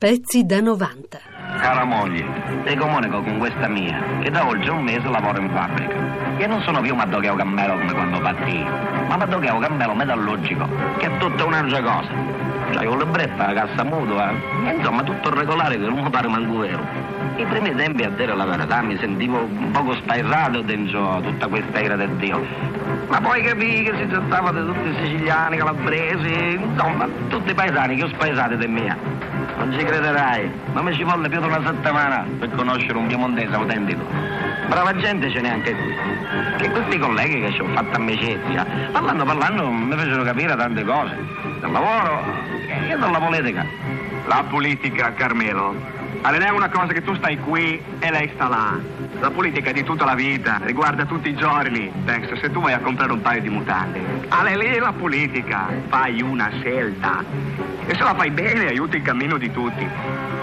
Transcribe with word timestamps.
Pezzi 0.00 0.46
da 0.46 0.60
90. 0.62 1.18
Cara 1.60 1.84
moglie, 1.84 2.24
ti 2.64 2.74
comunico 2.74 3.20
con 3.20 3.36
questa 3.36 3.68
mia, 3.68 4.02
che 4.22 4.30
da 4.30 4.46
oltre 4.46 4.70
un 4.70 4.82
mese 4.82 5.06
lavoro 5.06 5.38
in 5.38 5.50
fabbrica. 5.50 6.38
E 6.38 6.46
non 6.46 6.62
sono 6.62 6.80
più 6.80 6.94
Maddocheo 6.94 7.34
Cammelo 7.34 7.74
come 7.74 7.92
quando 7.92 8.18
partì, 8.18 8.64
ma 9.08 9.18
Maddocheo 9.18 9.58
Cammelo 9.58 9.92
metallurgico, 9.92 10.66
che 10.96 11.04
è 11.04 11.18
tutta 11.18 11.44
un'altra 11.44 11.82
cosa. 11.82 12.08
C'hai 12.72 12.86
un 12.86 12.96
libretto, 12.96 13.36
la 13.36 13.52
cassa 13.52 13.84
mutua, 13.84 14.30
e 14.30 14.72
insomma 14.74 15.02
tutto 15.02 15.34
regolare 15.34 15.76
che 15.76 15.84
non 15.84 16.02
mi 16.02 16.08
pare 16.08 16.28
manco 16.28 16.56
vero. 16.60 16.82
I 17.36 17.44
primi 17.44 17.74
tempi 17.74 18.02
a 18.04 18.08
dire 18.08 18.34
la 18.34 18.46
verità 18.46 18.80
mi 18.80 18.96
sentivo 18.96 19.36
un 19.36 19.70
poco 19.70 19.92
spaesato 19.96 20.62
dentro 20.62 21.20
tutta 21.20 21.46
questa 21.46 21.78
era 21.78 21.96
del 21.96 22.16
Dio. 22.16 22.42
Ma 23.08 23.20
poi 23.20 23.42
capii 23.42 23.82
che 23.82 23.96
si 23.98 24.06
trattava 24.06 24.50
di 24.50 24.64
tutti 24.64 24.88
i 24.88 24.94
siciliani, 24.94 25.58
calabresi, 25.58 26.54
insomma, 26.54 27.06
tutti 27.28 27.50
i 27.50 27.54
paesani 27.54 27.96
che 27.96 28.04
ho 28.04 28.08
spaesati 28.08 28.56
di 28.56 28.66
mia. 28.66 28.96
Non 29.60 29.78
ci 29.78 29.84
crederai, 29.84 30.50
ma 30.72 30.80
mi 30.80 30.94
ci 30.94 31.04
volle 31.04 31.28
più 31.28 31.38
di 31.38 31.46
una 31.46 31.60
settimana 31.62 32.24
per 32.38 32.50
conoscere 32.52 32.96
un 32.96 33.06
piemontese 33.06 33.54
autentico. 33.54 34.02
Brava 34.68 34.96
gente 34.96 35.30
ce 35.30 35.38
n'è 35.42 35.50
anche 35.50 35.74
qui. 35.74 35.94
Che 36.56 36.70
questi 36.70 36.98
colleghi 36.98 37.42
che 37.42 37.52
ci 37.52 37.60
ho 37.60 37.66
fatto 37.66 37.98
amicizia, 37.98 38.64
parlando 38.90 39.24
parlando 39.24 39.70
mi 39.70 39.94
fecero 39.96 40.22
capire 40.22 40.56
tante 40.56 40.82
cose. 40.82 41.14
Del 41.60 41.70
lavoro 41.70 42.22
e 42.88 42.96
della 42.96 43.18
politica. 43.18 43.66
La 44.28 44.44
politica, 44.48 45.12
Carmelo. 45.12 45.99
Allora 46.22 46.46
è 46.46 46.50
una 46.50 46.68
cosa 46.68 46.92
che 46.92 47.02
tu 47.02 47.14
stai 47.14 47.38
qui 47.38 47.82
e 47.98 48.10
lei 48.10 48.30
sta 48.34 48.48
là. 48.48 48.78
La 49.20 49.30
politica 49.30 49.70
è 49.70 49.72
di 49.72 49.82
tutta 49.84 50.04
la 50.04 50.14
vita, 50.14 50.60
riguarda 50.62 51.04
tutti 51.04 51.30
i 51.30 51.34
giorni. 51.34 51.90
Pensa, 52.04 52.36
se 52.36 52.50
tu 52.50 52.60
vai 52.60 52.74
a 52.74 52.78
comprare 52.78 53.12
un 53.12 53.20
paio 53.20 53.40
di 53.40 53.48
mutande, 53.48 54.00
allora 54.28 54.56
lì 54.56 54.66
è 54.66 54.78
la 54.78 54.92
politica. 54.92 55.68
Fai 55.88 56.20
una 56.20 56.50
scelta. 56.60 57.24
E 57.86 57.94
se 57.94 58.02
la 58.02 58.14
fai 58.14 58.30
bene 58.30 58.68
aiuti 58.68 58.96
il 58.96 59.02
cammino 59.02 59.38
di 59.38 59.50
tutti. 59.50 59.86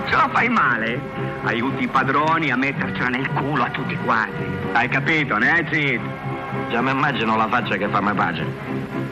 Se 0.09 0.15
la 0.15 0.29
fai 0.31 0.49
male, 0.49 0.99
aiuti 1.43 1.83
i 1.83 1.87
padroni 1.87 2.49
a 2.49 2.55
mettercela 2.55 3.09
nel 3.09 3.29
culo 3.29 3.63
a 3.63 3.69
tutti 3.69 3.95
quanti. 4.03 4.43
Hai 4.73 4.89
capito, 4.89 5.37
né, 5.37 5.65
Zid? 5.71 6.16
Già 6.69 6.81
mi 6.81 6.91
immagino 6.91 7.35
la 7.37 7.47
faccia 7.47 7.77
che 7.77 7.87
fa 7.89 8.01
me 8.01 8.13
pace. 8.13 8.45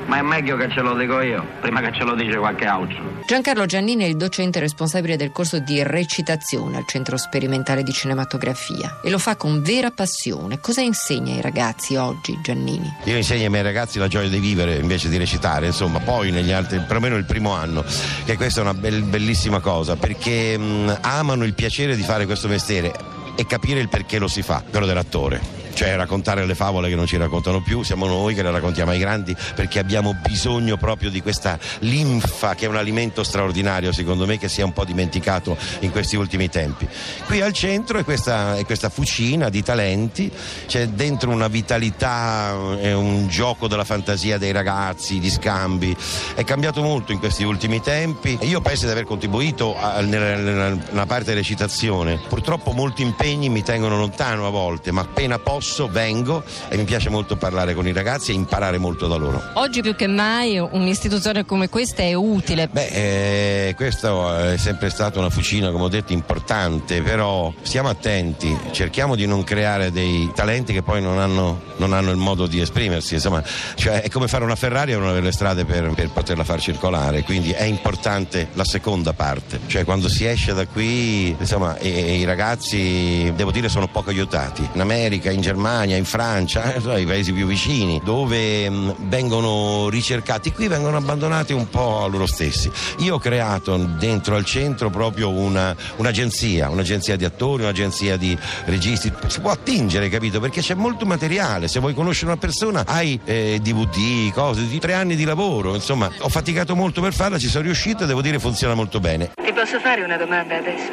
Ma 0.07 0.19
è 0.19 0.21
meglio 0.21 0.55
che 0.55 0.69
ce 0.69 0.81
lo 0.81 0.95
dico 0.95 1.19
io, 1.21 1.43
prima 1.61 1.81
che 1.81 1.91
ce 1.93 2.03
lo 2.03 2.13
dice 2.13 2.37
qualche 2.37 2.65
altro. 2.65 3.23
Giancarlo 3.25 3.65
Giannini 3.65 4.03
è 4.03 4.07
il 4.07 4.17
docente 4.17 4.59
responsabile 4.59 5.15
del 5.15 5.31
corso 5.31 5.57
di 5.57 5.81
recitazione 5.81 6.77
al 6.77 6.85
Centro 6.85 7.17
Sperimentale 7.17 7.81
di 7.81 7.91
Cinematografia 7.91 8.99
e 9.03 9.09
lo 9.09 9.17
fa 9.17 9.35
con 9.35 9.63
vera 9.63 9.89
passione. 9.89 10.59
Cosa 10.59 10.81
insegna 10.81 11.33
ai 11.33 11.41
ragazzi 11.41 11.95
oggi, 11.95 12.37
Giannini? 12.43 12.93
Io 13.05 13.15
insegno 13.15 13.45
ai 13.45 13.49
miei 13.49 13.63
ragazzi 13.63 13.97
la 13.97 14.07
gioia 14.07 14.29
di 14.29 14.39
vivere 14.39 14.75
invece 14.75 15.09
di 15.09 15.17
recitare, 15.17 15.65
insomma, 15.65 15.99
poi 15.99 16.29
negli 16.29 16.51
altri, 16.51 16.77
perlomeno 16.79 17.15
il 17.15 17.25
primo 17.25 17.53
anno, 17.53 17.83
che 18.25 18.35
questa 18.35 18.59
è 18.59 18.63
una 18.63 18.75
bel, 18.75 19.01
bellissima 19.01 19.59
cosa, 19.59 19.95
perché 19.95 20.55
mh, 20.55 20.99
amano 21.01 21.45
il 21.45 21.55
piacere 21.55 21.95
di 21.95 22.03
fare 22.03 22.27
questo 22.27 22.47
mestiere 22.47 22.93
e 23.35 23.45
capire 23.47 23.79
il 23.79 23.89
perché 23.89 24.19
lo 24.19 24.27
si 24.27 24.43
fa, 24.43 24.61
quello 24.69 24.85
dell'attore 24.85 25.64
cioè 25.75 25.95
raccontare 25.95 26.45
le 26.45 26.55
favole 26.55 26.89
che 26.89 26.95
non 26.95 27.05
ci 27.05 27.17
raccontano 27.17 27.61
più, 27.61 27.83
siamo 27.83 28.07
noi 28.07 28.33
che 28.33 28.41
le 28.41 28.49
raccontiamo 28.49 28.91
ai 28.91 28.97
grandi 28.97 29.35
perché 29.53 29.77
abbiamo 29.77 30.15
bisogno 30.25 30.77
proprio 30.77 31.09
di 31.09 31.21
questa 31.21 31.59
linfa 31.79 32.55
che 32.55 32.65
è 32.65 32.69
un 32.69 32.77
alimento 32.77 33.23
straordinario 33.23 33.91
secondo 33.91 34.25
me 34.25 34.37
che 34.37 34.47
si 34.47 34.61
è 34.61 34.63
un 34.63 34.71
po' 34.71 34.85
dimenticato 34.85 35.57
in 35.79 35.91
questi 35.91 36.15
ultimi 36.15 36.49
tempi. 36.49 36.87
Qui 37.25 37.41
al 37.41 37.51
centro 37.51 37.99
è 37.99 38.03
questa, 38.05 38.55
è 38.55 38.65
questa 38.65 38.89
fucina 38.89 39.49
di 39.49 39.61
talenti, 39.61 40.31
c'è 40.65 40.87
dentro 40.87 41.29
una 41.29 41.49
vitalità, 41.49 42.77
è 42.79 42.93
un 42.93 43.27
gioco 43.27 43.67
della 43.67 43.83
fantasia 43.83 44.37
dei 44.37 44.53
ragazzi, 44.53 45.19
di 45.19 45.29
scambi, 45.29 45.95
è 46.35 46.43
cambiato 46.45 46.81
molto 46.81 47.11
in 47.11 47.19
questi 47.19 47.43
ultimi 47.43 47.81
tempi. 47.81 48.37
Io 48.43 48.61
penso 48.61 48.85
di 48.85 48.91
aver 48.91 49.03
contribuito 49.03 49.77
a, 49.77 49.99
nella, 49.99 50.69
nella 50.69 51.05
parte 51.05 51.33
recitazione, 51.33 52.17
purtroppo 52.29 52.71
molti 52.71 53.01
impegni 53.01 53.49
mi 53.49 53.61
tengono 53.61 53.97
lontano 53.97 54.47
a 54.47 54.49
volte, 54.49 54.91
ma 54.91 55.01
appena 55.01 55.37
posso 55.37 55.64
posso 55.65 55.87
vengo 55.87 56.43
e 56.69 56.77
mi 56.77 56.83
piace 56.83 57.09
molto 57.09 57.37
parlare 57.37 57.73
con 57.73 57.87
i 57.87 57.91
ragazzi 57.91 58.29
e 58.29 58.35
imparare 58.35 58.77
molto 58.77 59.07
da 59.07 59.15
loro. 59.15 59.41
Oggi 59.53 59.81
più 59.81 59.95
che 59.95 60.05
mai 60.05 60.59
un'istituzione 60.59 61.43
come 61.43 61.69
questa 61.69 62.03
è 62.03 62.13
utile. 62.13 62.67
Beh, 62.67 63.69
eh, 63.69 63.73
questa 63.75 64.51
è 64.51 64.57
sempre 64.57 64.91
stata 64.91 65.17
una 65.17 65.31
fucina, 65.31 65.71
come 65.71 65.85
ho 65.85 65.89
detto, 65.89 66.13
importante, 66.13 67.01
però 67.01 67.51
stiamo 67.63 67.89
attenti, 67.89 68.55
cerchiamo 68.71 69.15
di 69.15 69.25
non 69.25 69.43
creare 69.43 69.91
dei 69.91 70.31
talenti 70.35 70.71
che 70.71 70.83
poi 70.83 71.01
non 71.01 71.17
hanno, 71.17 71.61
non 71.77 71.93
hanno 71.93 72.11
il 72.11 72.17
modo 72.17 72.45
di 72.45 72.61
esprimersi, 72.61 73.15
insomma, 73.15 73.43
cioè, 73.73 74.01
è 74.03 74.09
come 74.09 74.27
fare 74.27 74.43
una 74.43 74.55
Ferrari 74.55 74.91
e 74.91 74.95
non 74.95 75.07
avere 75.07 75.25
le 75.25 75.31
strade 75.31 75.65
per, 75.65 75.91
per 75.95 76.11
poterla 76.11 76.43
far 76.43 76.61
circolare, 76.61 77.23
quindi 77.23 77.51
è 77.51 77.63
importante 77.63 78.49
la 78.53 78.65
seconda 78.65 79.13
parte, 79.13 79.61
cioè 79.65 79.83
quando 79.83 80.09
si 80.09 80.27
esce 80.27 80.53
da 80.53 80.67
qui, 80.67 81.35
insomma, 81.37 81.77
e, 81.77 81.89
e 81.89 82.17
i 82.17 82.23
ragazzi, 82.23 83.33
devo 83.35 83.49
dire, 83.49 83.67
sono 83.67 83.87
poco 83.87 84.11
aiutati. 84.11 84.67
In 84.73 84.81
America, 84.81 85.31
in 85.31 85.41
Germania, 85.41 85.53
Germania, 85.55 85.95
in 85.95 86.03
Francia, 86.03 86.73
eh, 86.73 86.99
i 86.99 87.05
paesi 87.05 87.31
più 87.31 87.45
vicini, 87.45 88.01
dove 88.03 88.69
mh, 88.69 88.75
mm, 88.75 88.89
vengono 89.07 89.87
ricercati, 89.87 90.51
qui 90.51 90.67
vengono 90.67 90.97
abbandonati 90.97 91.53
un 91.53 91.69
po' 91.69 92.03
a 92.03 92.07
loro 92.07 92.25
stessi. 92.25 92.69
Io 92.97 93.15
ho 93.15 93.19
creato 93.19 93.77
dentro 93.77 94.35
al 94.35 94.43
centro 94.43 94.89
proprio 94.89 95.29
una, 95.29 95.73
un'agenzia, 95.95 96.69
un'agenzia 96.69 97.15
di 97.15 97.23
attori, 97.23 97.63
un'agenzia 97.63 98.17
di 98.17 98.37
registi, 98.65 99.11
si 99.27 99.39
può 99.39 99.51
attingere, 99.51 100.09
capito? 100.09 100.41
Perché 100.41 100.59
c'è 100.59 100.73
molto 100.73 101.05
materiale, 101.05 101.69
se 101.69 101.79
vuoi 101.79 101.93
conoscere 101.93 102.31
una 102.31 102.39
persona 102.39 102.83
hai 102.85 103.17
eh, 103.23 103.59
DVD, 103.61 104.33
cose, 104.33 104.67
di 104.67 104.79
tre 104.79 104.93
anni 104.93 105.15
di 105.15 105.23
lavoro, 105.23 105.73
insomma 105.73 106.11
ho 106.19 106.29
faticato 106.29 106.75
molto 106.75 106.99
per 106.99 107.13
farla, 107.13 107.39
ci 107.39 107.47
sono 107.47 107.63
riuscito 107.63 108.03
e 108.03 108.07
devo 108.07 108.21
dire 108.21 108.39
funziona 108.39 108.73
molto 108.73 108.99
bene. 108.99 109.31
Ti 109.41 109.53
posso 109.53 109.79
fare 109.79 110.03
una 110.03 110.17
domanda 110.17 110.57
adesso? 110.57 110.91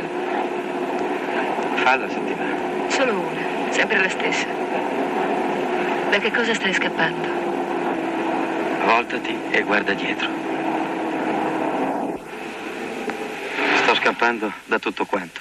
Falla 1.82 2.08
settimana. 2.08 2.56
Solo 2.90 3.18
una. 3.18 3.41
Sempre 3.72 3.98
la 3.98 4.08
stessa. 4.08 4.46
Da 6.10 6.18
che 6.18 6.30
cosa 6.30 6.52
stai 6.52 6.74
scappando? 6.74 7.26
Voltati 8.84 9.34
e 9.50 9.62
guarda 9.62 9.94
dietro. 9.94 10.28
Sto 13.82 13.94
scappando 13.94 14.52
da 14.66 14.78
tutto 14.78 15.06
quanto. 15.06 15.40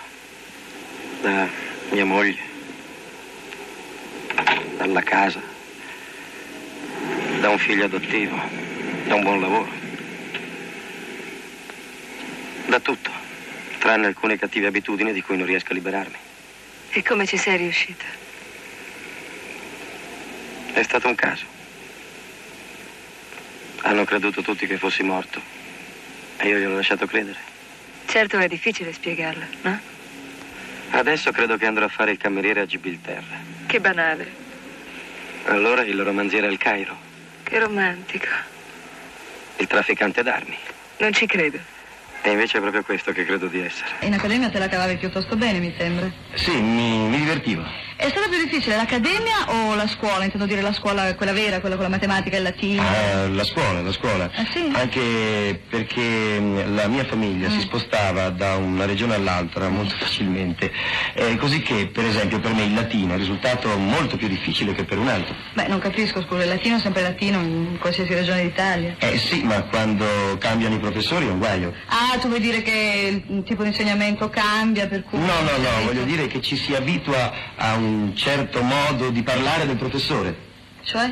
Da 1.22 1.46
mia 1.90 2.06
moglie. 2.06 2.40
Dalla 4.78 5.02
casa. 5.02 5.42
Da 7.42 7.50
un 7.50 7.58
figlio 7.58 7.86
adottivo. 7.86 8.40
Da 9.08 9.16
un 9.16 9.24
buon 9.24 9.42
lavoro. 9.42 9.70
Da 12.68 12.80
tutto. 12.80 13.12
Tranne 13.78 14.08
alcune 14.08 14.38
cattive 14.38 14.68
abitudini 14.68 15.12
di 15.12 15.22
cui 15.22 15.36
non 15.36 15.46
riesco 15.46 15.72
a 15.72 15.76
liberarmi. 15.76 16.16
E 16.92 17.04
come 17.04 17.26
ci 17.26 17.38
sei 17.38 17.58
riuscita? 17.58 18.21
È 20.74 20.84
stato 20.84 21.08
un 21.08 21.16
caso. 21.16 21.46
Hanno 23.82 24.04
creduto 24.06 24.42
tutti 24.42 24.68
che 24.68 24.78
fossi 24.78 25.04
morto. 25.04 25.42
E 26.38 26.48
io 26.48 26.58
gliel'ho 26.58 26.76
lasciato 26.76 27.06
credere. 27.06 27.38
Certo 28.06 28.38
è 28.38 28.48
difficile 28.48 28.94
spiegarlo, 28.94 29.44
no? 29.62 29.80
Adesso 30.92 31.32
credo 31.32 31.58
che 31.58 31.66
andrò 31.66 31.86
a 31.86 31.90
fare 31.90 32.12
il 32.12 32.18
cameriere 32.18 32.62
a 32.62 32.66
Gibilterra. 32.66 33.40
Che 33.66 33.80
banale. 33.80 34.28
Allora 35.46 35.84
il 35.84 36.02
romanziere 36.02 36.48
al 36.48 36.58
Cairo. 36.58 36.98
Che 37.44 37.60
romantico. 37.60 38.28
Il 39.58 39.68
trafficante 39.68 40.24
d'armi. 40.24 40.58
Non 40.98 41.14
ci 41.14 41.26
credo. 41.26 41.58
E 42.24 42.32
invece 42.32 42.58
è 42.58 42.62
proprio 42.62 42.84
questo 42.84 43.12
che 43.12 43.26
credo 43.26 43.48
di 43.48 43.60
essere. 43.62 43.90
In 44.02 44.14
accademia 44.14 44.50
te 44.50 44.60
la 44.60 44.68
cavavi 44.68 44.98
piuttosto 44.98 45.36
bene, 45.36 45.60
mi 45.60 45.74
sembra. 45.78 46.12
Sì, 46.34 46.52
mi, 46.52 47.08
mi 47.08 47.18
divertivo. 47.18 47.64
È 48.02 48.10
stata 48.10 48.30
più 48.30 48.44
difficile 48.44 48.78
l'accademia 48.78 49.46
o 49.46 49.76
la 49.76 49.86
scuola? 49.86 50.24
Intendo 50.24 50.48
dire 50.48 50.62
la 50.62 50.74
scuola, 50.74 51.14
quella 51.14 51.34
vera, 51.34 51.60
quella 51.60 51.76
con 51.76 51.84
la 51.84 51.90
matematica 51.92 52.36
e 52.36 52.40
il 52.40 52.46
latino? 52.46 52.82
Ah, 52.82 53.28
la 53.28 53.44
scuola, 53.44 53.84
la 53.84 53.92
scuola. 53.92 54.24
Ah, 54.34 54.46
sì? 54.52 54.72
Anche 54.74 55.62
perché 55.70 56.40
mm, 56.40 56.76
la 56.76 56.88
mia 56.88 57.06
famiglia 57.06 57.48
mm. 57.48 57.52
si 57.52 57.60
spostava 57.60 58.30
da 58.30 58.56
una 58.56 58.86
regione 58.86 59.14
all'altra 59.14 59.70
molto 59.70 59.94
facilmente. 59.98 60.72
Eh, 61.14 61.36
così 61.36 61.62
che, 61.62 61.92
per 61.94 62.06
esempio, 62.06 62.40
per 62.40 62.56
me 62.56 62.64
il 62.64 62.74
latino 62.74 63.14
è 63.14 63.18
risultato 63.18 63.78
molto 63.78 64.18
più 64.18 64.28
difficile 64.28 64.74
che 64.74 64.84
per 64.84 64.98
un 64.98 65.08
altro. 65.08 65.36
Beh, 65.54 65.68
non 65.68 65.78
capisco, 65.78 66.24
scusa, 66.24 66.42
il 66.42 66.50
latino 66.50 66.78
è 66.78 66.80
sempre 66.80 67.04
latino 67.04 67.40
in 67.40 67.78
qualsiasi 67.80 68.16
regione 68.16 68.42
d'Italia. 68.42 68.96
Eh 68.98 69.20
sì, 69.20 69.44
ma 69.44 69.62
quando 69.66 70.06
cambiano 70.40 70.74
i 70.74 70.80
professori 70.80 71.28
è 71.28 71.30
un 71.30 71.38
guaio. 71.38 71.72
Ah, 71.86 72.18
tu 72.18 72.30
vuoi 72.30 72.40
dire 72.40 72.64
che 72.64 73.24
il 73.28 73.44
tipo 73.44 73.62
di 73.62 73.70
insegnamento 73.70 74.28
cambia 74.32 74.88
per 74.88 75.04
cui... 75.04 75.20
No, 75.20 75.28
no, 75.42 75.58
no, 75.58 75.86
voglio 75.86 76.04
dire 76.04 76.26
che 76.26 76.42
ci 76.42 76.58
si 76.58 76.74
abitua 76.74 77.32
a 77.58 77.76
un 77.76 77.90
un 77.92 78.16
certo 78.16 78.62
modo 78.62 79.10
di 79.10 79.22
parlare 79.24 79.66
del 79.66 79.78
professore. 79.78 80.50
Cioè? 80.84 81.10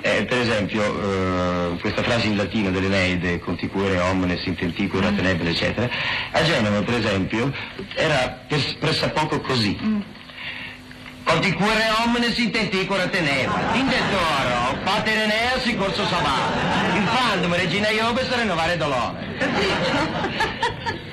Eh, 0.00 0.24
per 0.24 0.38
esempio, 0.38 0.82
eh, 0.82 1.78
questa 1.80 2.02
frase 2.02 2.28
in 2.28 2.36
latino 2.36 2.70
dell'Eneide, 2.70 3.40
conticuere 3.40 3.98
omnes 3.98 4.44
intenticura 4.46 5.10
mm. 5.10 5.16
tenebile, 5.16 5.50
eccetera, 5.50 5.88
a 6.30 6.42
Genova, 6.44 6.82
per 6.82 6.94
esempio, 6.94 7.52
era 7.94 8.44
pres- 8.46 8.74
pressappoco 8.74 9.40
così. 9.40 9.76
Mm. 9.82 10.00
Conticuere 11.24 11.90
omnes 12.04 12.38
intenticura 12.38 13.06
tenebile. 13.08 13.76
In 13.76 13.88
detoro, 13.88 14.78
pater 14.84 15.18
Eneas 15.18 15.76
corso 15.76 16.06
sabato. 16.06 16.56
Il 16.96 17.06
fandom 17.06 17.54
regina 17.54 17.90
Iobes 17.90 18.34
rinnovare 18.34 18.76
dolore. 18.78 19.26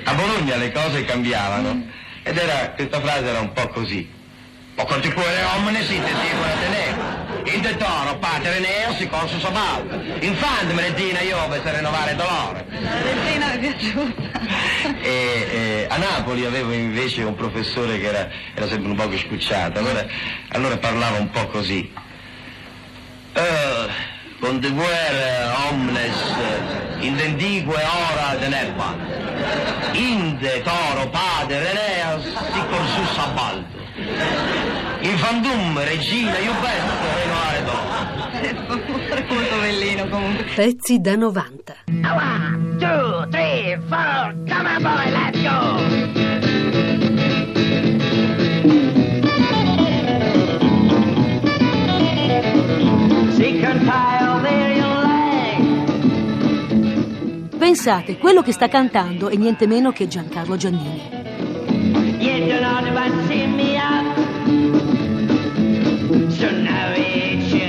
A 0.04 0.14
Bologna 0.14 0.56
le 0.56 0.72
cose 0.72 1.04
cambiavano 1.04 1.86
ed 2.22 2.38
era, 2.38 2.70
questa 2.70 3.00
frase 3.00 3.26
era 3.26 3.40
un 3.40 3.52
po' 3.52 3.68
così. 3.68 4.15
O 4.78 4.84
continuare 4.84 5.42
omne 5.56 5.82
si 5.84 5.98
te 5.98 6.12
tenere. 6.60 7.24
In 7.54 7.62
de 7.62 7.76
toro, 7.76 8.18
patere 8.18 8.60
neo, 8.60 8.92
si 8.94 9.08
corso 9.08 9.38
sobal. 9.38 10.18
Infante 10.20 10.74
melettina 10.74 11.20
io 11.20 11.38
per 11.48 11.74
rinnovare 11.74 12.14
dolore. 12.14 12.66
La 12.68 13.54
mi 13.54 13.54
è 13.54 13.58
piaciuta. 13.58 14.22
E, 15.00 15.48
e 15.50 15.86
a 15.88 15.96
Napoli 15.96 16.44
avevo 16.44 16.72
invece 16.72 17.22
un 17.22 17.34
professore 17.34 17.98
che 17.98 18.06
era, 18.06 18.28
era 18.54 18.68
sempre 18.68 18.90
un 18.90 18.96
po' 18.96 19.16
scucciato, 19.16 19.78
allora, 19.78 20.06
allora 20.48 20.76
parlava 20.76 21.18
un 21.18 21.30
po' 21.30 21.46
così. 21.46 21.90
Eh, 23.32 23.90
con 24.40 24.60
de 24.60 24.70
guerre 24.70 25.54
omnes 25.70 26.34
in 27.00 27.16
dendigue 27.16 27.74
ora 27.74 28.36
de 28.38 28.48
nebba. 28.48 28.94
Inde 29.92 30.62
toro 30.62 31.08
padre 31.08 31.70
Eneas 31.70 32.22
si 32.22 32.60
corsus 32.68 33.18
a 33.18 33.26
baldo. 33.34 34.55
Infandum 35.08 35.78
regina 35.84 36.36
iubest 36.36 36.84
renovare 37.14 37.62
dopo. 37.64 37.94
È 39.14 39.24
molto 39.32 39.56
bellino 39.60 40.08
comunque. 40.08 40.44
Pezzi 40.52 41.00
da 41.00 41.14
90. 41.14 41.76
One, 42.02 42.76
two, 42.78 43.28
three, 43.30 43.78
four, 43.88 44.34
come 44.48 44.66
on 44.68 44.82
boy, 44.82 45.10
let's 45.12 45.40
go! 45.42 46.24
Pensate, 57.56 58.18
quello 58.18 58.42
che 58.42 58.50
sta 58.50 58.66
cantando 58.68 59.28
è 59.28 59.36
niente 59.36 59.68
meno 59.68 59.92
che 59.92 60.08
Giancarlo 60.08 60.56
Giannini. 60.56 61.16
So 66.38 67.65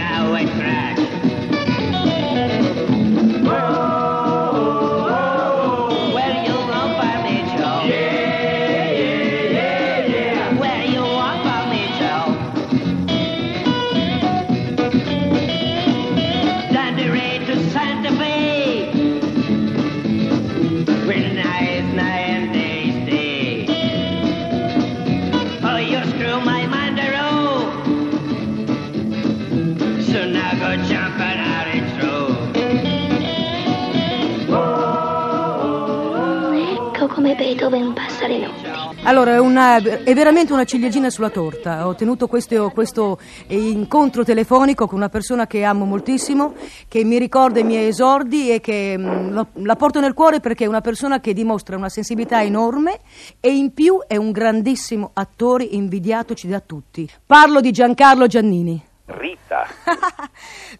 come 37.69 37.77
Beethoven 37.79 37.93
passa 37.93 38.27
le 38.27 38.39
notti. 38.39 38.65
Allora, 39.03 39.35
è, 39.35 39.39
una- 39.39 39.77
è 39.77 40.13
veramente 40.13 40.53
una 40.53 40.63
ciliegina 40.65 41.09
sulla 41.09 41.29
torta. 41.29 41.87
Ho 41.87 41.95
tenuto 41.95 42.27
questo, 42.27 42.69
questo 42.71 43.19
incontro 43.47 44.23
telefonico 44.23 44.87
con 44.87 44.97
una 44.97 45.09
persona 45.09 45.47
che 45.47 45.63
amo 45.63 45.85
moltissimo, 45.85 46.53
che 46.87 47.03
mi 47.03 47.17
ricorda 47.19 47.59
i 47.59 47.63
miei 47.63 47.87
esordi 47.89 48.51
e 48.51 48.59
che 48.59 48.95
mm, 48.97 49.31
lo- 49.31 49.47
la 49.53 49.75
porto 49.75 49.99
nel 49.99 50.13
cuore 50.13 50.39
perché 50.39 50.63
è 50.65 50.67
una 50.67 50.81
persona 50.81 51.19
che 51.19 51.33
dimostra 51.33 51.75
una 51.77 51.89
sensibilità 51.89 52.41
enorme 52.41 52.99
e 53.39 53.55
in 53.55 53.73
più 53.73 53.99
è 54.07 54.15
un 54.15 54.31
grandissimo 54.31 55.11
attore 55.13 55.63
invidiatoci 55.63 56.47
da 56.47 56.59
tutti. 56.59 57.09
Parlo 57.25 57.61
di 57.61 57.71
Giancarlo 57.71 58.27
Giannini. 58.27 58.81
Rita, 59.09 59.65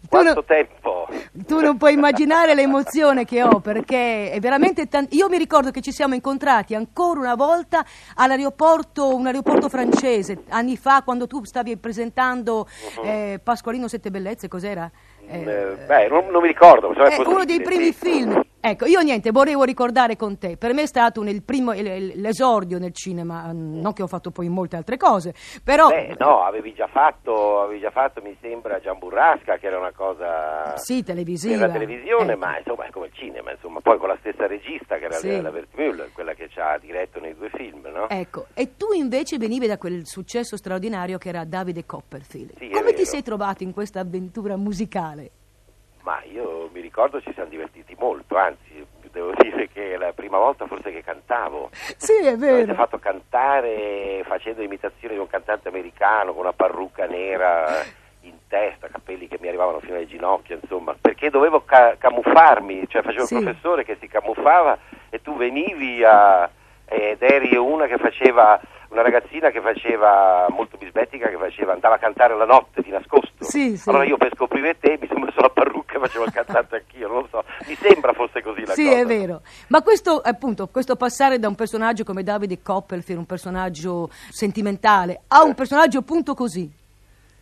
Tu 0.02 0.06
quanto 0.08 0.34
no- 0.34 0.44
tempo? 0.44 1.08
tu 1.46 1.60
non 1.60 1.78
puoi 1.78 1.94
immaginare 1.94 2.54
l'emozione 2.54 3.24
che 3.24 3.42
ho 3.42 3.60
perché 3.60 4.30
è 4.30 4.38
veramente 4.38 4.86
tan- 4.86 5.06
io 5.12 5.30
mi 5.30 5.38
ricordo 5.38 5.70
che 5.70 5.80
ci 5.80 5.92
siamo 5.92 6.12
incontrati 6.14 6.74
ancora 6.74 7.20
una 7.20 7.34
volta 7.34 7.82
all'aeroporto 8.16 9.14
un 9.16 9.26
aeroporto 9.26 9.70
francese 9.70 10.42
anni 10.50 10.76
fa 10.76 11.02
quando 11.04 11.26
tu 11.26 11.42
stavi 11.44 11.78
presentando 11.78 12.68
eh, 13.02 13.40
Pasqualino 13.42 13.88
Sette 13.88 14.10
Bellezze 14.10 14.46
cos'era? 14.46 14.90
Eh, 15.26 15.40
Eh, 15.40 15.76
beh, 15.86 16.08
non, 16.08 16.26
non 16.26 16.42
mi 16.42 16.48
ricordo. 16.48 16.92
è 16.92 17.16
è 17.16 17.26
uno 17.26 17.44
dei 17.46 17.62
primi 17.62 17.92
film. 17.94 18.42
Ecco, 18.60 18.86
io 18.86 19.00
niente, 19.02 19.30
volevo 19.30 19.62
ricordare 19.62 20.16
con 20.16 20.36
te. 20.36 20.56
Per 20.56 20.74
me 20.74 20.82
è 20.82 20.86
stato 20.86 21.20
un- 21.20 21.28
il 21.28 21.42
primo, 21.44 21.70
l'esordio 21.72 22.78
nel 22.80 22.92
cinema, 22.92 23.52
mm, 23.52 23.80
non 23.80 23.92
che 23.92 24.02
ho 24.02 24.08
fatto 24.08 24.32
poi 24.32 24.48
molte 24.48 24.74
altre 24.76 24.96
cose, 24.96 25.32
però... 25.62 25.88
Beh, 25.88 26.16
no, 26.18 26.42
avevi 26.42 26.74
già 26.74 26.88
fatto, 26.88 27.60
avevi 27.60 27.80
già 27.80 27.90
fatto, 27.90 28.20
mi 28.20 28.36
sembra, 28.40 28.80
Gian 28.80 28.98
Burrasca, 28.98 29.58
che 29.58 29.66
era 29.68 29.78
una 29.78 29.92
cosa 29.92 30.76
Sì, 30.76 31.04
televisiva. 31.04 31.56
per 31.58 31.66
la 31.68 31.72
televisione, 31.72 32.32
Ecco. 32.32 32.38
ma 32.44 32.58
insomma 32.58 32.84
è 32.86 32.90
come 32.90 33.06
il 33.06 33.12
cinema, 33.14 33.52
insomma, 33.52 33.80
poi 33.80 33.96
con 33.98 34.08
la 34.08 34.16
stessa 34.18 34.46
regista 34.48 34.96
che 34.98 35.04
era 35.04 35.14
Sì. 35.14 35.40
la 35.40 35.50
Vertmüller, 35.50 36.10
quella 36.12 36.34
che 36.34 36.48
ci 36.48 36.58
ha 36.58 36.76
diretto 36.78 37.20
nei 37.20 37.36
due 37.36 37.50
film, 37.54 37.86
no? 37.86 38.08
Ecco, 38.08 38.46
e 38.54 38.76
tu 38.76 38.92
invece 38.92 39.38
venivi 39.38 39.68
da 39.68 39.78
quel 39.78 40.04
successo 40.04 40.56
straordinario 40.56 41.16
che 41.16 41.28
era 41.28 41.44
Davide 41.44 41.86
Copperfield. 41.86 42.58
Sì, 42.58 42.70
Come 42.70 42.92
ti 42.92 43.04
sei 43.04 43.22
trovato 43.22 43.62
in 43.62 43.72
questa 43.72 44.00
avventura 44.00 44.56
musicale? 44.56 45.30
Ma 46.08 46.22
io 46.32 46.70
mi 46.72 46.80
ricordo 46.80 47.20
ci 47.20 47.30
siamo 47.34 47.50
divertiti 47.50 47.94
molto, 47.98 48.38
anzi, 48.38 48.82
devo 49.12 49.32
dire 49.38 49.68
che 49.68 49.98
la 49.98 50.14
prima 50.14 50.38
volta 50.38 50.66
forse 50.66 50.90
che 50.90 51.02
cantavo. 51.04 51.68
Sì, 51.98 52.14
è 52.24 52.34
Mi 52.34 52.48
avete 52.48 52.64
vero. 52.64 52.74
fatto 52.74 52.98
cantare 52.98 54.22
facendo 54.24 54.62
imitazione 54.62 55.12
di 55.12 55.20
un 55.20 55.26
cantante 55.26 55.68
americano 55.68 56.32
con 56.32 56.40
una 56.44 56.54
parrucca 56.54 57.04
nera 57.04 57.84
in 58.22 58.38
testa, 58.48 58.88
capelli 58.88 59.28
che 59.28 59.36
mi 59.38 59.48
arrivavano 59.48 59.80
fino 59.80 59.96
alle 59.96 60.06
ginocchia, 60.06 60.58
insomma, 60.58 60.96
perché 60.98 61.28
dovevo 61.28 61.62
ca- 61.66 61.96
camuffarmi, 61.98 62.88
cioè 62.88 63.02
facevo 63.02 63.26
Sì. 63.26 63.34
il 63.36 63.42
professore 63.42 63.84
che 63.84 63.98
si 64.00 64.08
camuffava 64.08 64.78
e 65.10 65.20
tu 65.20 65.36
venivi 65.36 66.02
a, 66.04 66.48
ed 66.88 67.22
eri 67.22 67.54
una 67.56 67.86
che 67.86 67.98
faceva 67.98 68.60
una 68.90 69.02
ragazzina 69.02 69.50
che 69.50 69.60
faceva 69.60 70.46
molto 70.48 70.78
bisbettica 70.78 71.28
che 71.28 71.36
faceva 71.36 71.74
andava 71.74 71.96
a 71.96 71.98
cantare 71.98 72.34
la 72.34 72.46
notte 72.46 72.80
di 72.80 72.88
nascosto 72.90 73.44
Sì, 73.44 73.76
sì. 73.76 73.88
allora 73.90 74.04
io 74.04 74.16
per 74.16 74.30
scoprire 74.34 74.78
te 74.78 74.96
mi 74.98 75.06
sono 75.06 75.26
messo 75.26 75.40
la 75.40 75.50
parrucca 75.50 75.96
e 75.96 76.00
facevo 76.00 76.24
il 76.24 76.32
cantante 76.32 76.76
anch'io 76.76 77.06
non 77.08 77.16
lo 77.18 77.28
so 77.30 77.44
mi 77.66 77.74
sembra 77.74 78.14
fosse 78.14 78.40
così 78.42 78.64
la 78.64 78.72
Sì, 78.72 78.84
cosa 78.84 78.98
è 79.00 79.04
vero. 79.04 79.42
Ma 79.68 79.82
questo, 79.82 80.18
appunto, 80.24 80.68
questo 80.68 80.96
passare 80.96 81.38
da 81.38 81.48
un 81.48 81.54
personaggio 81.54 82.02
come 82.04 82.22
Davide 82.22 82.62
Copperfield, 82.62 83.20
un 83.20 83.26
personaggio 83.26 84.08
sentimentale, 84.30 85.20
a 85.28 85.42
un 85.42 85.54
personaggio 85.54 85.98
appunto 85.98 86.32
così. 86.34 86.70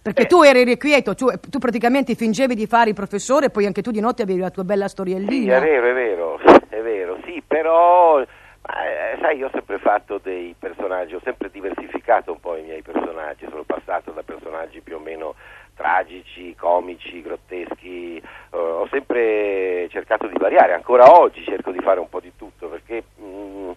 Perché 0.03 0.23
Eh. 0.23 0.27
tu 0.27 0.43
eri 0.43 0.61
irrequieto, 0.63 1.15
tu, 1.15 1.27
tu 1.49 1.59
praticamente 1.59 2.15
fingevi 2.17 2.55
di 2.57 2.67
fare 2.67 2.89
il 2.91 2.95
professore 2.95 3.47
e 3.47 3.51
poi 3.51 3.67
anche 3.67 3.83
tu 3.83 3.91
di 3.93 4.01
notte 4.01 4.23
avevi 4.23 4.41
la 4.41 4.51
tua 4.51 4.65
bella 4.65 4.89
storiellina. 4.89 5.59
Sì, 5.61 5.65
è 5.65 5.69
vero, 5.69 5.87
è 5.87 5.93
vero, 5.95 6.39
è 6.69 6.81
vero, 6.81 7.19
sì, 7.25 7.43
però 7.47 8.25
eh, 8.67 9.17
sai, 9.21 9.39
io 9.39 9.47
ho 9.47 9.51
sempre 9.53 9.79
fatto 9.79 10.19
dei 10.23 10.55
personaggi, 10.59 11.15
ho 11.15 11.21
sempre 11.23 11.51
diversificato 11.51 12.33
un 12.33 12.41
po' 12.41 12.57
i 12.57 12.63
miei 12.63 12.83
personaggi, 12.83 13.47
sono 13.49 13.63
passato 13.63 14.11
da 14.11 14.23
personaggi 14.23 14.81
più 14.81 14.97
o 14.97 14.99
meno 14.99 15.37
tragici, 15.75 16.55
comici, 16.57 17.23
grotteschi, 17.23 18.17
eh, 18.17 18.57
ho 18.57 18.89
sempre 18.91 19.89
cercato 19.91 20.27
di 20.27 20.37
variare, 20.39 20.73
ancora 20.73 21.17
oggi 21.19 21.45
cerco 21.45 21.71
di 21.71 21.81
fare 21.81 22.01
un 22.01 22.09
po' 22.09 22.21
di 22.21 22.33
tutto 22.37 22.69
perché 22.69 23.05
mm, 23.21 23.71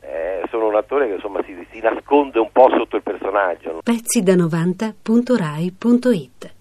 eh, 0.00 0.42
sono 0.50 0.68
un 0.68 0.76
attore 0.76 1.08
che 1.08 1.14
insomma 1.14 1.42
si, 1.44 1.66
si 1.70 1.80
nasconde 1.80 2.38
un 2.38 2.52
po' 2.52 2.68
sotto 2.70 2.94
il 2.96 3.02
personaggio. 3.02 3.80
Pezzi 3.82 4.22
da 4.22 4.34
90.rai.it 4.34 6.56